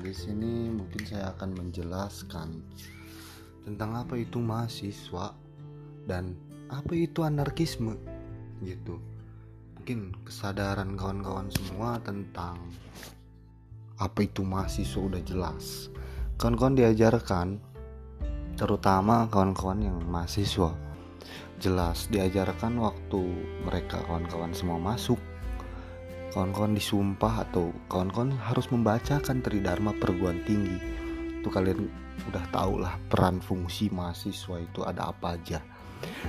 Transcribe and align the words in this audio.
di 0.00 0.14
sini 0.16 0.72
mungkin 0.72 1.02
saya 1.04 1.36
akan 1.36 1.50
menjelaskan 1.54 2.48
tentang 3.68 3.90
apa 3.94 4.16
itu 4.16 4.40
mahasiswa 4.40 5.36
dan 6.08 6.34
apa 6.72 6.96
itu 6.96 7.20
anarkisme 7.22 7.94
gitu. 8.64 8.98
Mungkin 9.76 10.16
kesadaran 10.24 10.96
kawan-kawan 10.96 11.52
semua 11.52 12.00
tentang 12.00 12.56
apa 14.00 14.18
itu 14.24 14.40
mahasiswa 14.42 15.00
udah 15.00 15.22
jelas. 15.22 15.92
Kawan-kawan 16.40 16.80
diajarkan 16.80 17.60
terutama 18.56 19.28
kawan-kawan 19.28 19.84
yang 19.84 19.96
mahasiswa 20.08 20.72
jelas 21.60 22.08
diajarkan 22.08 22.80
waktu 22.80 23.20
mereka 23.68 24.00
kawan-kawan 24.08 24.52
semua 24.56 24.80
masuk 24.80 25.20
kawan-kawan 26.30 26.78
disumpah 26.78 27.42
atau 27.50 27.74
kawan-kawan 27.90 28.30
harus 28.38 28.70
membacakan 28.70 29.42
Tridharma 29.42 29.90
perguruan 29.98 30.38
tinggi. 30.46 30.78
Itu 31.42 31.50
kalian 31.50 31.90
udah 32.30 32.44
tau 32.54 32.78
lah 32.78 32.94
peran 33.10 33.42
fungsi 33.42 33.90
mahasiswa 33.90 34.62
itu 34.62 34.86
ada 34.86 35.10
apa 35.10 35.34
aja. 35.34 35.58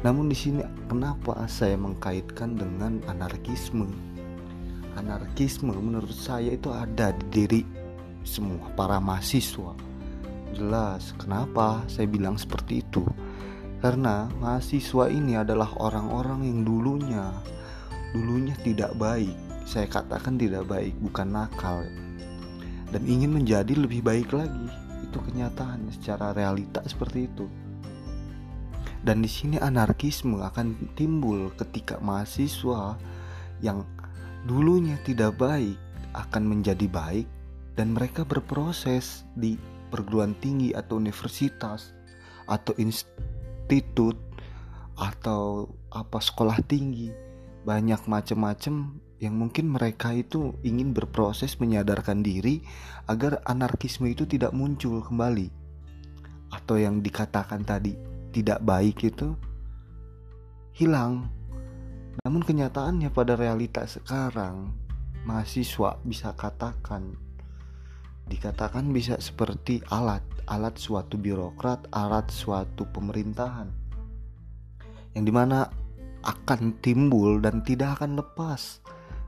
Namun 0.00 0.32
di 0.32 0.36
sini 0.36 0.64
kenapa 0.88 1.44
saya 1.46 1.76
mengkaitkan 1.76 2.56
dengan 2.56 3.04
anarkisme? 3.06 3.86
Anarkisme 4.96 5.72
menurut 5.76 6.12
saya 6.12 6.56
itu 6.56 6.72
ada 6.72 7.12
di 7.12 7.24
diri 7.28 7.62
semua 8.24 8.72
para 8.72 8.96
mahasiswa. 8.96 9.76
Jelas 10.56 11.12
kenapa 11.20 11.84
saya 11.88 12.08
bilang 12.08 12.40
seperti 12.40 12.80
itu? 12.80 13.04
Karena 13.84 14.30
mahasiswa 14.40 15.10
ini 15.10 15.36
adalah 15.36 15.68
orang-orang 15.76 16.46
yang 16.46 16.62
dulunya 16.62 17.34
dulunya 18.12 18.52
tidak 18.60 18.92
baik 19.00 19.51
saya 19.64 19.86
katakan 19.88 20.36
tidak 20.36 20.66
baik, 20.68 20.94
bukan 21.00 21.32
nakal, 21.32 21.86
dan 22.92 23.02
ingin 23.08 23.32
menjadi 23.32 23.72
lebih 23.74 24.04
baik 24.04 24.30
lagi. 24.34 24.68
Itu 25.02 25.18
kenyataannya 25.18 25.92
secara 25.92 26.36
realita 26.36 26.84
seperti 26.84 27.26
itu. 27.26 27.46
Dan 29.02 29.18
di 29.18 29.30
sini 29.30 29.58
anarkisme 29.58 30.38
akan 30.38 30.94
timbul 30.94 31.50
ketika 31.58 31.98
mahasiswa 31.98 32.94
yang 33.58 33.82
dulunya 34.46 34.94
tidak 35.02 35.34
baik 35.38 35.74
akan 36.14 36.46
menjadi 36.46 36.86
baik 36.86 37.26
dan 37.74 37.96
mereka 37.96 38.22
berproses 38.22 39.26
di 39.34 39.58
perguruan 39.90 40.36
tinggi 40.38 40.70
atau 40.76 41.00
universitas 41.00 41.90
atau 42.46 42.76
institut 42.78 44.18
atau 44.98 45.72
apa 45.88 46.18
sekolah 46.20 46.60
tinggi 46.68 47.10
banyak 47.62 48.06
macam-macam 48.10 48.98
yang 49.22 49.38
mungkin 49.38 49.70
mereka 49.70 50.10
itu 50.10 50.58
ingin 50.66 50.90
berproses 50.90 51.62
menyadarkan 51.62 52.26
diri 52.26 52.58
agar 53.06 53.38
anarkisme 53.46 54.10
itu 54.10 54.26
tidak 54.26 54.50
muncul 54.50 54.98
kembali. 54.98 55.46
Atau 56.50 56.82
yang 56.82 57.06
dikatakan 57.06 57.62
tadi 57.62 57.94
tidak 58.34 58.66
baik 58.66 58.98
itu 59.06 59.38
hilang. 60.74 61.30
Namun 62.26 62.42
kenyataannya 62.42 63.14
pada 63.14 63.38
realitas 63.38 64.02
sekarang 64.02 64.74
mahasiswa 65.22 66.02
bisa 66.02 66.34
katakan 66.34 67.14
dikatakan 68.26 68.90
bisa 68.90 69.18
seperti 69.18 69.82
alat 69.90 70.22
alat 70.50 70.74
suatu 70.78 71.14
birokrat 71.18 71.90
alat 71.94 72.26
suatu 72.30 72.86
pemerintahan 72.90 73.70
yang 75.14 75.24
di 75.26 75.34
mana 75.34 75.66
akan 76.22 76.78
timbul 76.82 77.42
dan 77.42 77.62
tidak 77.66 77.98
akan 77.98 78.18
lepas 78.18 78.82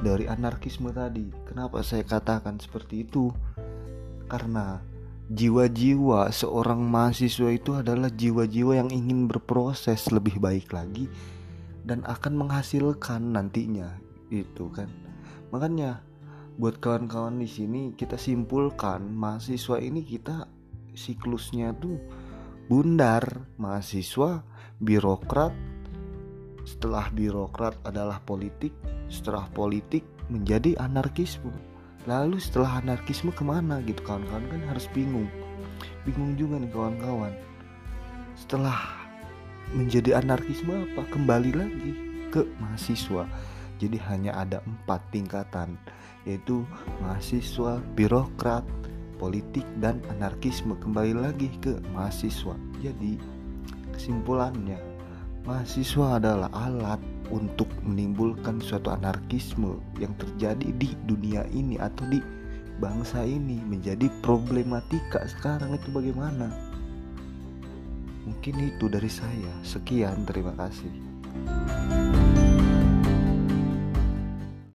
dari 0.00 0.28
anarkisme 0.28 0.92
tadi. 0.92 1.28
Kenapa 1.48 1.80
saya 1.80 2.04
katakan 2.04 2.60
seperti 2.60 3.06
itu? 3.06 3.32
Karena 4.26 4.82
jiwa-jiwa 5.26 6.30
seorang 6.30 6.78
mahasiswa 6.86 7.50
itu 7.50 7.74
adalah 7.74 8.10
jiwa-jiwa 8.10 8.78
yang 8.78 8.90
ingin 8.94 9.26
berproses 9.26 10.10
lebih 10.14 10.38
baik 10.38 10.70
lagi 10.70 11.10
dan 11.86 12.02
akan 12.06 12.46
menghasilkan 12.46 13.34
nantinya 13.34 13.90
itu 14.30 14.70
kan. 14.70 14.90
Makanya 15.50 16.02
buat 16.56 16.78
kawan-kawan 16.80 17.38
di 17.42 17.48
sini 17.50 17.82
kita 17.94 18.16
simpulkan 18.16 19.12
mahasiswa 19.12 19.76
ini 19.82 20.02
kita 20.02 20.48
siklusnya 20.96 21.76
tuh 21.76 22.00
bundar 22.66 23.46
mahasiswa 23.60 24.42
birokrat 24.80 25.54
setelah 26.66 27.06
birokrat 27.14 27.78
adalah 27.86 28.18
politik 28.26 28.74
setelah 29.06 29.46
politik 29.54 30.02
menjadi 30.26 30.74
anarkisme. 30.82 31.54
Lalu 32.10 32.42
setelah 32.42 32.82
anarkisme 32.82 33.30
ke 33.30 33.46
mana 33.46 33.78
gitu 33.86 34.02
kawan-kawan 34.02 34.46
kan 34.50 34.62
harus 34.74 34.90
bingung. 34.90 35.30
Bingung 36.02 36.34
juga 36.34 36.58
nih 36.58 36.70
kawan-kawan. 36.70 37.34
Setelah 38.34 38.78
menjadi 39.74 40.18
anarkisme 40.18 40.74
apa? 40.74 41.06
Kembali 41.10 41.50
lagi 41.54 41.90
ke 42.34 42.46
mahasiswa. 42.58 43.26
Jadi 43.78 43.98
hanya 44.10 44.34
ada 44.34 44.58
empat 44.66 45.02
tingkatan 45.14 45.78
yaitu 46.26 46.66
mahasiswa 47.02 47.78
birokrat 47.94 48.66
politik 49.22 49.66
dan 49.78 50.02
anarkisme. 50.18 50.74
Kembali 50.78 51.14
lagi 51.14 51.50
ke 51.62 51.78
mahasiswa. 51.94 52.58
Jadi 52.82 53.18
kesimpulannya 53.94 54.95
mahasiswa 55.46 56.18
adalah 56.18 56.50
alat 56.52 56.98
untuk 57.30 57.70
menimbulkan 57.86 58.58
suatu 58.58 58.90
anarkisme 58.90 59.78
yang 60.02 60.10
terjadi 60.18 60.74
di 60.74 60.90
dunia 61.06 61.46
ini 61.54 61.78
atau 61.78 62.02
di 62.10 62.18
bangsa 62.82 63.22
ini 63.22 63.62
menjadi 63.62 64.10
problematika 64.20 65.22
sekarang. 65.30 65.78
Itu 65.78 65.94
bagaimana? 65.94 66.50
Mungkin 68.26 68.54
itu 68.74 68.90
dari 68.90 69.08
saya. 69.08 69.54
Sekian 69.62 70.26
terima 70.26 70.50
kasih 70.58 70.90